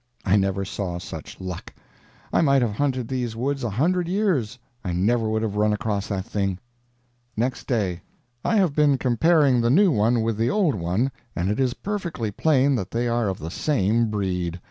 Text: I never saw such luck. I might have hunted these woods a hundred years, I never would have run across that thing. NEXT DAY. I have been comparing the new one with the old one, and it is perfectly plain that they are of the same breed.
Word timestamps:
I 0.25 0.35
never 0.35 0.65
saw 0.65 0.97
such 0.97 1.39
luck. 1.39 1.75
I 2.33 2.41
might 2.41 2.63
have 2.63 2.71
hunted 2.71 3.07
these 3.07 3.35
woods 3.35 3.63
a 3.63 3.69
hundred 3.69 4.07
years, 4.07 4.57
I 4.83 4.93
never 4.93 5.29
would 5.29 5.43
have 5.43 5.57
run 5.57 5.73
across 5.73 6.07
that 6.07 6.25
thing. 6.25 6.57
NEXT 7.37 7.67
DAY. 7.67 8.01
I 8.43 8.55
have 8.55 8.73
been 8.73 8.97
comparing 8.97 9.61
the 9.61 9.69
new 9.69 9.91
one 9.91 10.23
with 10.23 10.37
the 10.37 10.49
old 10.49 10.73
one, 10.73 11.11
and 11.35 11.51
it 11.51 11.59
is 11.59 11.75
perfectly 11.75 12.31
plain 12.31 12.73
that 12.77 12.89
they 12.89 13.07
are 13.07 13.27
of 13.29 13.37
the 13.37 13.51
same 13.51 14.09
breed. 14.09 14.59